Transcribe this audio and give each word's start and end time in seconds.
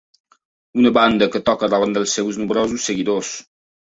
Una 0.83 0.91
banda 0.97 1.27
que 1.35 1.41
toca 1.49 1.69
davant 1.73 1.93
dels 1.97 2.15
seus 2.19 2.39
nombrosos 2.43 2.89
seguidors 2.91 3.31